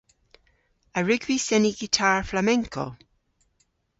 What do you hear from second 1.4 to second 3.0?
seni gitar flamenco?